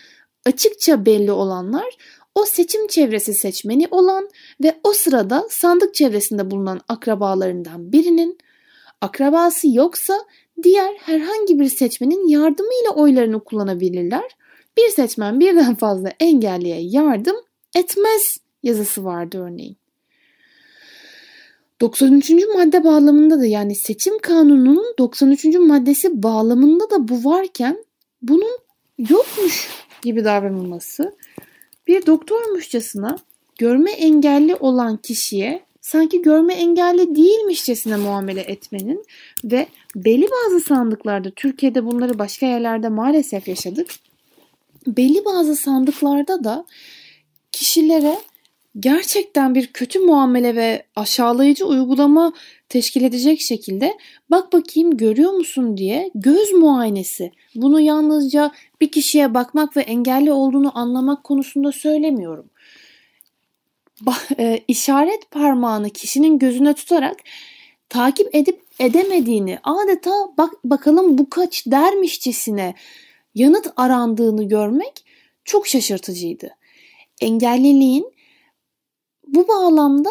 açıkça 0.47 1.07
belli 1.07 1.33
olanlar 1.33 1.97
o 2.35 2.45
seçim 2.45 2.87
çevresi 2.87 3.35
seçmeni 3.35 3.89
olan 3.91 4.29
ve 4.63 4.81
o 4.85 4.93
sırada 4.93 5.47
sandık 5.51 5.95
çevresinde 5.95 6.51
bulunan 6.51 6.81
akrabalarından 6.89 7.93
birinin, 7.93 8.39
akrabası 9.01 9.69
yoksa 9.69 10.15
diğer 10.63 10.95
herhangi 10.95 11.61
bir 11.61 11.69
seçmenin 11.69 12.29
yardımıyla 12.29 12.91
oylarını 12.95 13.45
kullanabilirler. 13.45 14.37
Bir 14.77 14.89
seçmen 14.89 15.41
birden 15.41 15.75
fazla 15.75 16.13
engelliye 16.21 16.81
yardım 16.81 17.37
etmez 17.75 18.39
yazısı 18.63 19.05
vardı 19.05 19.39
örneğin. 19.39 19.77
93. 21.81 22.31
madde 22.55 22.85
bağlamında 22.85 23.41
da 23.41 23.47
yani 23.47 23.75
seçim 23.75 24.19
kanununun 24.19 24.95
93. 24.99 25.45
maddesi 25.45 26.23
bağlamında 26.23 26.91
da 26.91 27.09
bu 27.09 27.25
varken 27.31 27.85
bunun 28.23 28.59
yokmuş 28.99 29.69
gibi 30.03 30.25
davranılması 30.25 31.17
bir 31.87 32.07
doktormuşçasına 32.07 33.19
görme 33.59 33.91
engelli 33.91 34.55
olan 34.55 34.97
kişiye 34.97 35.65
sanki 35.81 36.23
görme 36.23 36.55
engelli 36.55 37.17
değilmişçesine 37.17 37.97
muamele 37.97 38.41
etmenin 38.41 39.05
ve 39.45 39.67
belli 39.97 40.27
bazı 40.31 40.61
sandıklarda 40.61 41.31
Türkiye'de 41.31 41.85
bunları 41.85 42.19
başka 42.19 42.47
yerlerde 42.47 42.89
maalesef 42.89 43.49
yaşadık. 43.49 43.91
Belli 44.87 45.25
bazı 45.25 45.57
sandıklarda 45.57 46.45
da 46.45 46.65
kişilere 47.53 48.19
gerçekten 48.81 49.55
bir 49.55 49.67
kötü 49.67 49.99
muamele 49.99 50.57
ve 50.57 50.83
aşağılayıcı 50.97 51.67
uygulama 51.67 52.33
teşkil 52.69 53.03
edecek 53.05 53.41
şekilde 53.41 53.95
bak 54.31 54.53
bakayım 54.53 54.97
görüyor 54.97 55.33
musun 55.33 55.77
diye 55.77 56.11
göz 56.15 56.53
muayenesi. 56.53 57.33
Bunu 57.55 57.81
yalnızca 57.81 58.53
bir 58.85 58.91
kişiye 58.91 59.35
bakmak 59.35 59.77
ve 59.77 59.81
engelli 59.81 60.33
olduğunu 60.33 60.79
anlamak 60.79 61.25
konusunda 61.25 61.73
söylemiyorum. 61.73 62.51
Ba- 64.03 64.41
e, 64.41 64.65
işaret 64.69 65.31
parmağını 65.31 65.91
kişinin 65.91 66.39
gözüne 66.39 66.75
tutarak 66.75 67.17
takip 67.89 68.35
edip 68.35 68.63
edemediğini 68.79 69.59
adeta 69.63 70.13
bak 70.39 70.51
bakalım 70.65 71.19
bu 71.19 71.31
kaç 71.31 71.67
dermişçesine 71.67 72.75
yanıt 73.35 73.73
arandığını 73.77 74.49
görmek 74.49 75.05
çok 75.45 75.67
şaşırtıcıydı. 75.67 76.51
Engelliliğin 77.21 78.13
bu 79.27 79.49
bağlamda 79.49 80.11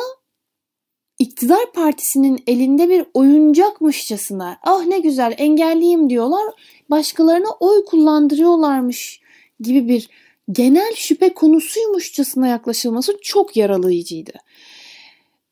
iktidar 1.23 1.71
partisinin 1.73 2.43
elinde 2.47 2.89
bir 2.89 3.05
oyuncakmışçasına 3.13 4.57
ah 4.63 4.85
ne 4.85 4.99
güzel 4.99 5.35
engelliyim 5.37 6.09
diyorlar 6.09 6.43
başkalarına 6.89 7.49
oy 7.59 7.85
kullandırıyorlarmış 7.85 9.21
gibi 9.59 9.87
bir 9.87 10.09
genel 10.51 10.93
şüphe 10.95 11.33
konusuymuşçasına 11.33 12.47
yaklaşılması 12.47 13.17
çok 13.21 13.57
yaralayıcıydı. 13.57 14.31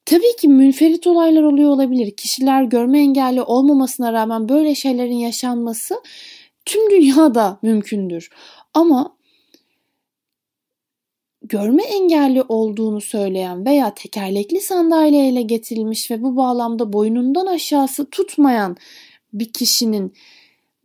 Tabii 0.06 0.36
ki 0.40 0.48
münferit 0.48 1.08
olaylar 1.08 1.44
oluyor 1.44 1.70
olabilir. 1.70 2.12
Kişiler 2.12 2.64
görme 2.64 3.00
engelli 3.00 3.42
olmamasına 3.42 4.14
rağmen 4.14 4.50
böyle 4.50 4.76
şeylerin 4.76 5.16
yaşanması 5.16 5.96
tüm 6.66 6.92
dünyada 6.92 7.60
mümkündür. 7.62 8.30
Ama 8.74 9.16
görme 11.42 11.84
engelli 11.84 12.44
olduğunu 12.50 13.02
söyleyen 13.02 13.66
veya 13.66 13.94
tekerlekli 13.94 14.62
sandalyeyle 14.62 15.42
getirilmiş 15.42 16.12
ve 16.12 16.22
bu 16.24 16.36
bağlamda 16.36 16.94
boynundan 16.94 17.46
aşağısı 17.46 18.10
tutmayan 18.10 18.78
bir 19.34 19.54
kişinin 19.54 20.14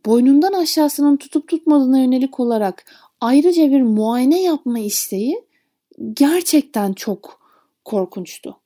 boynundan 0.05 0.53
aşağısının 0.53 1.17
tutup 1.17 1.47
tutmadığına 1.47 1.99
yönelik 1.99 2.39
olarak 2.39 2.85
ayrıca 3.21 3.71
bir 3.71 3.81
muayene 3.81 4.43
yapma 4.43 4.79
isteği 4.79 5.43
gerçekten 6.13 6.93
çok 6.93 7.39
korkunçtu. 7.85 8.57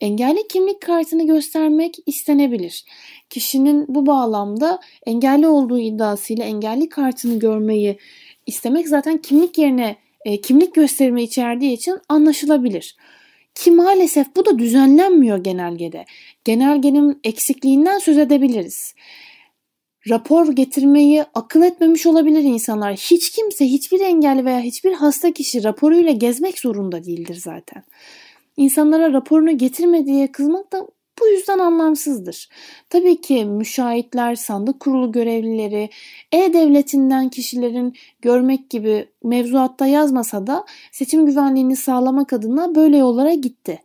Engelli 0.00 0.48
kimlik 0.48 0.80
kartını 0.80 1.26
göstermek 1.26 1.96
istenebilir. 2.06 2.84
Kişinin 3.30 3.86
bu 3.88 4.06
bağlamda 4.06 4.80
engelli 5.06 5.46
olduğu 5.46 5.78
iddiasıyla 5.78 6.44
engelli 6.44 6.88
kartını 6.88 7.38
görmeyi 7.38 7.98
istemek 8.46 8.88
zaten 8.88 9.18
kimlik 9.18 9.58
yerine 9.58 9.96
e, 10.24 10.40
kimlik 10.40 10.74
gösterimi 10.74 11.22
içerdiği 11.22 11.72
için 11.72 11.98
anlaşılabilir. 12.08 12.96
Ki 13.54 13.70
maalesef 13.70 14.36
bu 14.36 14.46
da 14.46 14.58
düzenlenmiyor 14.58 15.38
genelgede. 15.38 16.04
Genelgenin 16.44 17.20
eksikliğinden 17.24 17.98
söz 17.98 18.18
edebiliriz. 18.18 18.94
Rapor 20.08 20.52
getirmeyi 20.52 21.24
akıl 21.34 21.62
etmemiş 21.62 22.06
olabilir 22.06 22.42
insanlar. 22.42 22.94
Hiç 22.94 23.30
kimse, 23.30 23.64
hiçbir 23.64 24.00
engelli 24.00 24.44
veya 24.44 24.60
hiçbir 24.60 24.92
hasta 24.92 25.32
kişi 25.32 25.64
raporuyla 25.64 26.12
gezmek 26.12 26.58
zorunda 26.58 27.04
değildir 27.04 27.34
zaten. 27.34 27.82
İnsanlara 28.56 29.12
raporunu 29.12 29.58
getirme 29.58 30.06
diye 30.06 30.32
kızmak 30.32 30.72
da 30.72 30.86
bu 31.20 31.28
yüzden 31.28 31.58
anlamsızdır. 31.58 32.48
Tabii 32.90 33.20
ki 33.20 33.44
müşahitler, 33.44 34.34
sandık 34.34 34.80
kurulu 34.80 35.12
görevlileri, 35.12 35.90
e-devletinden 36.32 37.28
kişilerin 37.28 37.94
görmek 38.22 38.70
gibi 38.70 39.08
mevzuatta 39.24 39.86
yazmasa 39.86 40.46
da 40.46 40.64
seçim 40.92 41.26
güvenliğini 41.26 41.76
sağlamak 41.76 42.32
adına 42.32 42.74
böyle 42.74 42.96
yollara 42.96 43.34
gitti. 43.34 43.82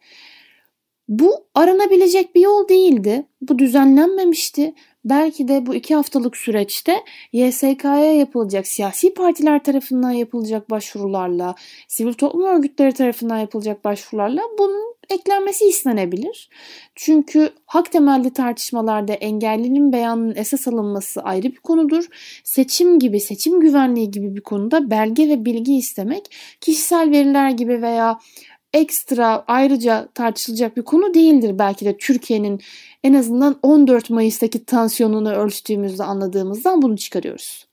Bu 1.08 1.46
aranabilecek 1.56 2.36
bir 2.36 2.42
yol 2.42 2.68
değildi. 2.68 3.26
Bu 3.42 3.60
düzenlenmemişti. 3.60 4.74
Belki 5.06 5.48
de 5.48 5.66
bu 5.66 5.76
iki 5.76 5.96
haftalık 5.96 6.38
süreçte 6.38 7.04
YSK'ya 7.34 8.14
yapılacak, 8.14 8.68
siyasi 8.68 9.14
partiler 9.14 9.64
tarafından 9.64 10.12
yapılacak 10.12 10.70
başvurularla, 10.70 11.56
sivil 11.88 12.14
toplum 12.14 12.44
örgütleri 12.44 12.92
tarafından 12.94 13.38
yapılacak 13.38 13.86
başvurularla 13.86 14.42
bunun 14.60 14.97
eklenmesi 15.10 15.66
istenebilir. 15.66 16.50
Çünkü 16.96 17.50
hak 17.66 17.92
temelli 17.92 18.34
tartışmalarda 18.34 19.14
engellinin 19.14 19.94
beyanının 19.94 20.36
esas 20.36 20.68
alınması 20.68 21.22
ayrı 21.22 21.44
bir 21.44 21.60
konudur. 21.60 22.06
Seçim 22.44 23.00
gibi, 23.00 23.20
seçim 23.20 23.60
güvenliği 23.60 24.12
gibi 24.12 24.36
bir 24.36 24.42
konuda 24.42 24.90
belge 24.90 25.30
ve 25.30 25.46
bilgi 25.46 25.78
istemek 25.78 26.36
kişisel 26.62 27.12
veriler 27.12 27.50
gibi 27.50 27.82
veya 27.82 28.20
ekstra 28.74 29.44
ayrıca 29.48 30.08
tartışılacak 30.14 30.78
bir 30.78 30.82
konu 30.82 31.14
değildir 31.14 31.60
belki 31.60 31.86
de 31.86 31.98
Türkiye'nin 31.98 32.62
en 33.04 33.14
azından 33.14 33.60
14 33.64 34.10
Mayıs'taki 34.10 34.66
tansiyonunu 34.66 35.32
ölçtüğümüzde 35.32 36.04
anladığımızdan 36.04 36.82
bunu 36.82 36.98
çıkarıyoruz. 36.98 37.68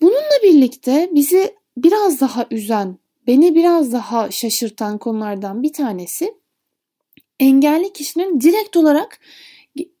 Bununla 0.00 0.42
birlikte 0.42 1.10
bizi 1.12 1.54
biraz 1.76 2.20
daha 2.20 2.46
üzen, 2.50 2.98
beni 3.28 3.54
biraz 3.54 3.92
daha 3.92 4.30
şaşırtan 4.30 4.98
konulardan 4.98 5.62
bir 5.62 5.72
tanesi 5.72 6.34
engelli 7.40 7.92
kişinin 7.92 8.40
direkt 8.40 8.76
olarak 8.76 9.20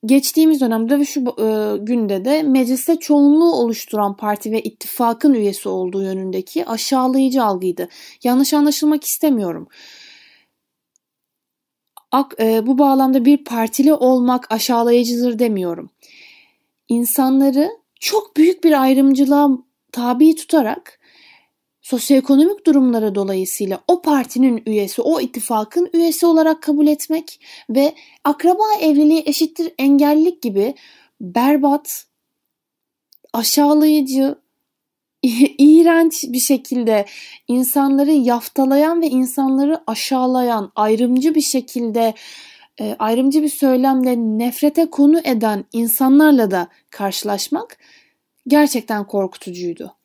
geçtiğimiz 0.04 0.60
dönemde 0.60 0.98
ve 0.98 1.04
şu 1.04 1.20
e, 1.20 1.76
günde 1.78 2.24
de 2.24 2.42
mecliste 2.42 2.96
çoğunluğu 2.96 3.52
oluşturan 3.52 4.16
parti 4.16 4.52
ve 4.52 4.62
ittifakın 4.62 5.34
üyesi 5.34 5.68
olduğu 5.68 6.02
yönündeki 6.02 6.66
aşağılayıcı 6.66 7.44
algıydı. 7.44 7.88
Yanlış 8.24 8.54
anlaşılmak 8.54 9.04
istemiyorum. 9.04 9.68
Ak, 12.12 12.34
e, 12.40 12.66
bu 12.66 12.78
bağlamda 12.78 13.24
bir 13.24 13.44
partili 13.44 13.94
olmak 13.94 14.52
aşağılayıcıdır 14.52 15.38
demiyorum. 15.38 15.90
İnsanları 16.88 17.70
çok 18.00 18.36
büyük 18.36 18.64
bir 18.64 18.82
ayrımcılığa 18.82 19.48
tabi 19.92 20.34
tutarak 20.34 20.97
sosyoekonomik 21.88 22.66
durumları 22.66 23.14
dolayısıyla 23.14 23.80
o 23.88 24.02
partinin 24.02 24.62
üyesi, 24.66 25.02
o 25.02 25.20
ittifakın 25.20 25.90
üyesi 25.92 26.26
olarak 26.26 26.62
kabul 26.62 26.86
etmek 26.86 27.40
ve 27.70 27.94
akraba 28.24 28.62
evliliği 28.80 29.22
eşittir 29.26 29.72
engellilik 29.78 30.42
gibi 30.42 30.74
berbat, 31.20 32.06
aşağılayıcı, 33.32 34.38
iğrenç 35.58 36.24
bir 36.28 36.40
şekilde 36.40 37.06
insanları 37.48 38.12
yaftalayan 38.12 39.02
ve 39.02 39.06
insanları 39.06 39.80
aşağılayan, 39.86 40.72
ayrımcı 40.76 41.34
bir 41.34 41.40
şekilde 41.40 42.14
e, 42.80 42.96
ayrımcı 42.98 43.42
bir 43.42 43.48
söylemle 43.48 44.16
nefrete 44.16 44.90
konu 44.90 45.20
eden 45.24 45.64
insanlarla 45.72 46.50
da 46.50 46.68
karşılaşmak 46.90 47.78
gerçekten 48.46 49.06
korkutucuydu. 49.06 49.97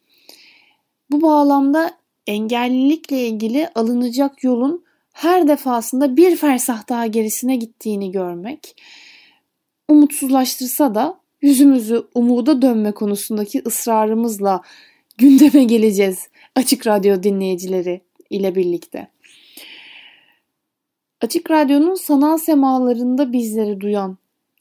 Bu 1.13 1.21
bağlamda 1.21 1.91
engellilikle 2.27 3.27
ilgili 3.27 3.69
alınacak 3.75 4.43
yolun 4.43 4.83
her 5.11 5.47
defasında 5.47 6.17
bir 6.17 6.35
fersah 6.35 6.89
daha 6.89 7.07
gerisine 7.07 7.55
gittiğini 7.55 8.11
görmek 8.11 8.81
umutsuzlaştırsa 9.89 10.95
da 10.95 11.19
yüzümüzü 11.41 12.07
umuda 12.15 12.61
dönme 12.61 12.91
konusundaki 12.91 13.61
ısrarımızla 13.65 14.61
gündeme 15.17 15.63
geleceğiz 15.63 16.27
Açık 16.55 16.87
Radyo 16.87 17.23
dinleyicileri 17.23 18.01
ile 18.29 18.55
birlikte. 18.55 19.07
Açık 21.21 21.51
Radyo'nun 21.51 21.95
sanal 21.95 22.37
semalarında 22.37 23.33
bizleri 23.33 23.79
duyan 23.81 24.17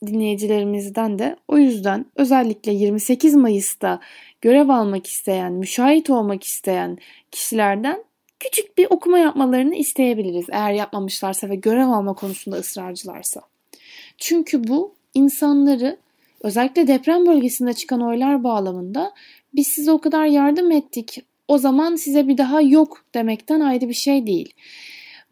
dinleyicilerimizden 0.06 1.18
de 1.18 1.36
o 1.48 1.58
yüzden 1.58 2.06
özellikle 2.16 2.72
28 2.72 3.34
Mayıs'ta 3.34 4.00
görev 4.40 4.68
almak 4.68 5.06
isteyen, 5.06 5.52
müşahit 5.52 6.10
olmak 6.10 6.44
isteyen 6.44 6.98
kişilerden 7.30 8.04
küçük 8.40 8.78
bir 8.78 8.86
okuma 8.90 9.18
yapmalarını 9.18 9.74
isteyebiliriz. 9.74 10.46
Eğer 10.52 10.72
yapmamışlarsa 10.72 11.48
ve 11.48 11.54
görev 11.54 11.88
alma 11.88 12.14
konusunda 12.14 12.56
ısrarcılarsa. 12.56 13.40
Çünkü 14.18 14.68
bu 14.68 14.94
insanları 15.14 15.96
özellikle 16.40 16.86
deprem 16.86 17.26
bölgesinde 17.26 17.72
çıkan 17.72 18.02
oylar 18.02 18.44
bağlamında 18.44 19.12
biz 19.54 19.66
size 19.66 19.92
o 19.92 20.00
kadar 20.00 20.26
yardım 20.26 20.72
ettik 20.72 21.24
o 21.48 21.58
zaman 21.58 21.96
size 21.96 22.28
bir 22.28 22.38
daha 22.38 22.60
yok 22.60 23.04
demekten 23.14 23.60
ayrı 23.60 23.88
bir 23.88 23.94
şey 23.94 24.26
değil. 24.26 24.54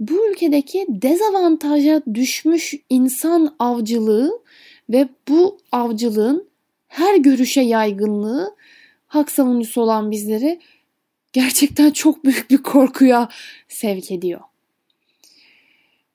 Bu 0.01 0.31
ülkedeki 0.31 0.87
dezavantaja 0.89 2.03
düşmüş 2.15 2.75
insan 2.91 3.55
avcılığı 3.59 4.40
ve 4.91 5.09
bu 5.29 5.59
avcılığın 5.73 6.49
her 6.89 7.17
görüşe 7.17 7.61
yaygınlığı 7.61 8.57
hak 9.07 9.31
savunucusu 9.31 9.81
olan 9.81 10.11
bizleri 10.11 10.61
gerçekten 11.33 11.91
çok 11.91 12.25
büyük 12.25 12.51
bir 12.51 12.59
korkuya 12.59 13.29
sevk 13.69 14.11
ediyor. 14.11 14.41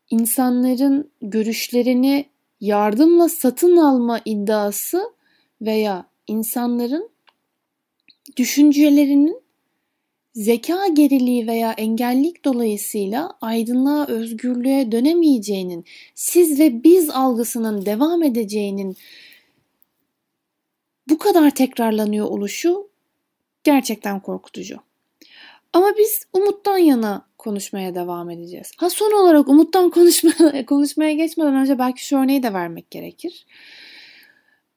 İnsanların 0.09 1.11
görüşlerini 1.21 2.25
yardımla 2.61 3.29
satın 3.29 3.77
alma 3.77 4.21
iddiası 4.25 5.13
veya 5.61 6.05
insanların 6.27 7.09
düşüncelerinin 8.37 9.44
zeka 10.35 10.87
geriliği 10.87 11.47
veya 11.47 11.71
engellik 11.71 12.45
dolayısıyla 12.45 13.37
aydınlığa, 13.41 14.07
özgürlüğe 14.07 14.91
dönemeyeceğinin, 14.91 15.85
siz 16.15 16.59
ve 16.59 16.83
biz 16.83 17.09
algısının 17.09 17.85
devam 17.85 18.23
edeceğinin 18.23 18.97
bu 21.09 21.17
kadar 21.17 21.49
tekrarlanıyor 21.49 22.25
oluşu 22.25 22.89
gerçekten 23.63 24.19
korkutucu. 24.19 24.77
Ama 25.73 25.93
biz 25.97 26.27
umuttan 26.33 26.77
yana 26.77 27.25
konuşmaya 27.37 27.95
devam 27.95 28.29
edeceğiz. 28.29 28.71
Ha 28.77 28.89
son 28.89 29.11
olarak 29.11 29.49
umuttan 29.49 29.89
konuşmaya, 29.89 30.65
konuşmaya 30.65 31.13
geçmeden 31.13 31.55
önce 31.55 31.79
belki 31.79 32.05
şu 32.05 32.17
örneği 32.17 32.43
de 32.43 32.53
vermek 32.53 32.91
gerekir. 32.91 33.45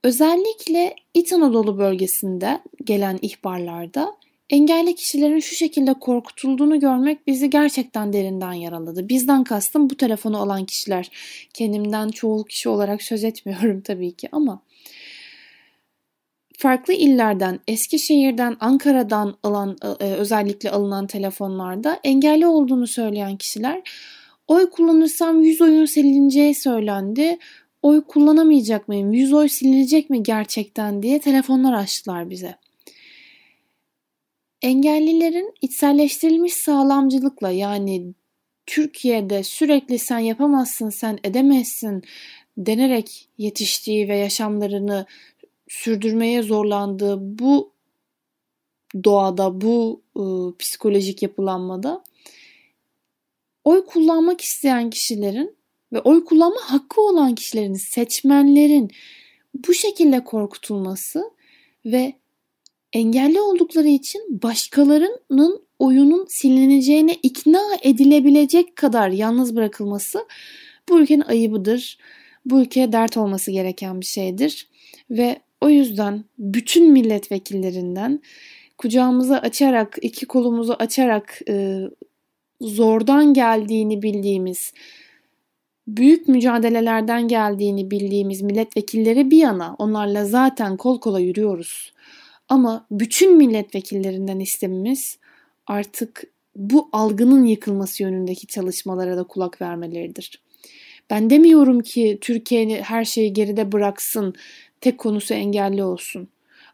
Özellikle 0.04 0.94
İç 1.14 1.32
Anadolu 1.32 1.78
bölgesinde 1.78 2.60
gelen 2.84 3.18
ihbarlarda 3.22 4.16
engelli 4.50 4.94
kişilerin 4.94 5.40
şu 5.40 5.54
şekilde 5.54 5.94
korkutulduğunu 5.94 6.80
görmek 6.80 7.26
bizi 7.26 7.50
gerçekten 7.50 8.12
derinden 8.12 8.52
yaraladı. 8.52 9.08
Bizden 9.08 9.44
kastım 9.44 9.90
bu 9.90 9.96
telefonu 9.96 10.38
alan 10.38 10.64
kişiler. 10.64 11.10
Kendimden 11.54 12.08
çoğu 12.08 12.44
kişi 12.44 12.68
olarak 12.68 13.02
söz 13.02 13.24
etmiyorum 13.24 13.80
tabii 13.84 14.12
ki 14.12 14.28
ama 14.32 14.62
farklı 16.58 16.92
illerden, 16.94 17.60
Eskişehir'den, 17.68 18.56
Ankara'dan 18.60 19.36
alan 19.42 19.76
e, 20.00 20.04
özellikle 20.04 20.70
alınan 20.70 21.06
telefonlarda 21.06 22.00
engelli 22.04 22.46
olduğunu 22.46 22.86
söyleyen 22.86 23.36
kişiler 23.36 23.82
oy 24.48 24.70
kullanırsam 24.70 25.42
100 25.42 25.60
oyun 25.60 25.84
silineceği 25.84 26.54
söylendi. 26.54 27.38
Oy 27.82 28.04
kullanamayacak 28.04 28.88
mıyım? 28.88 29.12
100 29.12 29.32
oy 29.32 29.48
silinecek 29.48 30.10
mi 30.10 30.22
gerçekten 30.22 31.02
diye 31.02 31.18
telefonlar 31.18 31.72
açtılar 31.72 32.30
bize. 32.30 32.54
Engellilerin 34.62 35.54
içselleştirilmiş 35.62 36.54
sağlamcılıkla 36.54 37.50
yani 37.50 38.14
Türkiye'de 38.66 39.42
sürekli 39.42 39.98
sen 39.98 40.18
yapamazsın, 40.18 40.90
sen 40.90 41.18
edemezsin 41.24 42.02
denerek 42.56 43.28
yetiştiği 43.38 44.08
ve 44.08 44.16
yaşamlarını 44.16 45.06
sürdürmeye 45.68 46.42
zorlandığı 46.42 47.38
bu 47.38 47.72
doğada, 49.04 49.60
bu 49.60 50.02
ıı, 50.16 50.56
psikolojik 50.58 51.22
yapılanmada 51.22 52.04
oy 53.64 53.84
kullanmak 53.86 54.40
isteyen 54.40 54.90
kişilerin 54.90 55.56
ve 55.92 56.00
oy 56.00 56.24
kullanma 56.24 56.60
hakkı 56.60 57.00
olan 57.00 57.34
kişilerin, 57.34 57.74
seçmenlerin 57.74 58.90
bu 59.54 59.74
şekilde 59.74 60.24
korkutulması 60.24 61.30
ve 61.84 62.17
engelli 62.92 63.40
oldukları 63.40 63.88
için 63.88 64.42
başkalarının 64.42 65.62
oyunun 65.78 66.26
silineceğine 66.28 67.14
ikna 67.22 67.62
edilebilecek 67.82 68.76
kadar 68.76 69.08
yalnız 69.08 69.56
bırakılması 69.56 70.26
bu 70.88 71.00
ülkenin 71.00 71.20
ayıbıdır. 71.20 71.98
Bu 72.44 72.60
ülkeye 72.60 72.92
dert 72.92 73.16
olması 73.16 73.50
gereken 73.50 74.00
bir 74.00 74.06
şeydir. 74.06 74.68
Ve 75.10 75.40
o 75.60 75.68
yüzden 75.68 76.24
bütün 76.38 76.92
milletvekillerinden 76.92 78.22
kucağımızı 78.78 79.38
açarak, 79.38 79.98
iki 80.02 80.26
kolumuzu 80.26 80.72
açarak 80.78 81.40
e, 81.48 81.80
zordan 82.60 83.34
geldiğini 83.34 84.02
bildiğimiz, 84.02 84.72
büyük 85.88 86.28
mücadelelerden 86.28 87.28
geldiğini 87.28 87.90
bildiğimiz 87.90 88.42
milletvekilleri 88.42 89.30
bir 89.30 89.38
yana 89.38 89.74
onlarla 89.78 90.24
zaten 90.24 90.76
kol 90.76 91.00
kola 91.00 91.20
yürüyoruz. 91.20 91.92
Ama 92.48 92.86
bütün 92.90 93.36
milletvekillerinden 93.36 94.40
istemimiz 94.40 95.18
artık 95.66 96.24
bu 96.56 96.88
algının 96.92 97.44
yıkılması 97.44 98.02
yönündeki 98.02 98.46
çalışmalara 98.46 99.16
da 99.16 99.24
kulak 99.24 99.62
vermeleridir. 99.62 100.42
Ben 101.10 101.30
demiyorum 101.30 101.80
ki 101.80 102.18
Türkiye 102.20 102.82
her 102.82 103.04
şeyi 103.04 103.32
geride 103.32 103.72
bıraksın, 103.72 104.34
tek 104.80 104.98
konusu 104.98 105.34
engelli 105.34 105.82
olsun. 105.82 106.28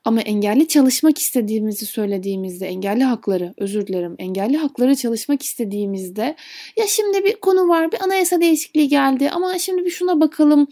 Ama 0.05 0.21
engelli 0.21 0.69
çalışmak 0.69 1.19
istediğimizi 1.19 1.87
söylediğimizde, 1.87 2.67
engelli 2.67 3.05
hakları, 3.05 3.55
özür 3.57 3.87
dilerim, 3.87 4.15
engelli 4.19 4.57
hakları 4.57 4.97
çalışmak 4.97 5.43
istediğimizde 5.43 6.37
ya 6.77 6.87
şimdi 6.87 7.25
bir 7.25 7.37
konu 7.37 7.69
var, 7.69 7.93
bir 7.93 8.01
anayasa 8.01 8.41
değişikliği 8.41 8.89
geldi 8.89 9.31
ama 9.31 9.59
şimdi 9.59 9.85
bir 9.85 9.91
şuna 9.91 10.21
bakalım 10.21 10.67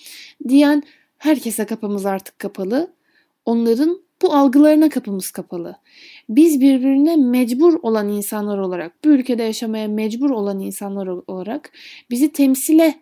diyen 0.48 0.82
herkese 1.18 1.66
kapımız 1.66 2.06
artık 2.06 2.38
kapalı. 2.38 2.92
Onların 3.44 4.02
bu 4.22 4.35
algılarına 4.35 4.88
kapımız 4.88 5.30
kapalı. 5.30 5.76
Biz 6.28 6.61
birbirine 6.61 7.16
mecbur 7.16 7.78
olan 7.82 8.08
insanlar 8.08 8.58
olarak, 8.58 9.04
bu 9.04 9.08
ülkede 9.08 9.42
yaşamaya 9.42 9.88
mecbur 9.88 10.30
olan 10.30 10.61
insanlar 10.61 11.06
olarak 11.06 11.72
bizi 12.11 12.32
temsile 12.32 12.94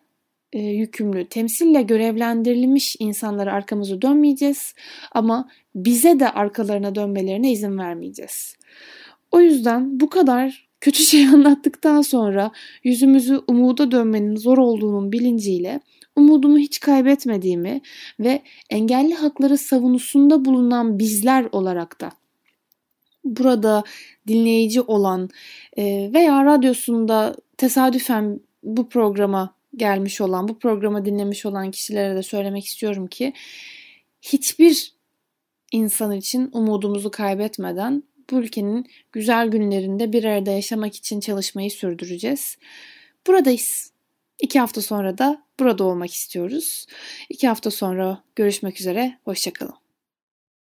e, 0.53 0.59
yükümlü, 0.59 1.29
temsille 1.29 1.83
görevlendirilmiş 1.83 2.97
insanlara 2.99 3.53
arkamızı 3.53 4.03
dönmeyeceğiz 4.03 4.75
ama 5.13 5.49
bize 5.75 6.21
de 6.21 6.31
arkalarına 6.31 6.95
dönmelerine 6.95 7.53
izin 7.53 7.79
vermeyeceğiz. 7.79 8.57
O 9.31 9.41
yüzden 9.41 10.01
bu 10.01 10.09
kadar 10.11 10.69
kötü 10.81 11.03
şey 11.05 11.27
anlattıktan 11.27 12.03
sonra 12.03 12.51
yüzümüzü 12.85 13.41
umuda 13.49 13.91
dönmenin 13.91 14.37
zor 14.37 14.59
olduğunun 14.59 15.13
bilinciyle 15.13 15.81
umudumu 16.21 16.59
hiç 16.59 16.81
kaybetmediğimi 16.81 17.81
ve 18.21 18.43
engelli 18.71 19.15
hakları 19.15 19.59
savunusunda 19.59 20.45
bulunan 20.45 20.99
bizler 20.99 21.49
olarak 21.53 22.01
da 22.01 22.11
burada 23.25 23.85
dinleyici 24.29 24.81
olan 24.81 25.29
e, 25.77 26.11
veya 26.13 26.45
radyosunda 26.45 27.37
tesadüfen 27.57 28.41
bu 28.63 28.89
programa 28.89 29.55
gelmiş 29.77 30.21
olan, 30.21 30.49
bu 30.49 30.59
programı 30.59 31.05
dinlemiş 31.05 31.47
olan 31.47 31.71
kişilere 31.71 32.15
de 32.15 32.23
söylemek 32.23 32.65
istiyorum 32.65 33.07
ki 33.07 33.33
hiçbir 34.23 34.95
insan 35.73 36.13
için 36.13 36.51
umudumuzu 36.53 37.11
kaybetmeden 37.11 38.03
bu 38.31 38.37
ülkenin 38.37 38.87
güzel 39.13 39.49
günlerinde 39.49 40.13
bir 40.13 40.25
arada 40.25 40.51
yaşamak 40.51 40.97
için 40.97 41.21
çalışmayı 41.21 41.71
sürdüreceğiz. 41.71 42.57
Buradayız. 43.27 43.93
İki 44.43 44.61
hafta 44.61 44.83
sonra 44.83 45.19
da 45.19 45.43
burada 45.61 45.85
olmak 45.85 46.13
istiyoruz. 46.13 46.87
İki 47.29 47.49
hafta 47.49 47.71
sonra 47.71 48.25
görüşmek 48.37 48.81
üzere. 48.81 49.19
Hoşçakalın. 49.25 49.90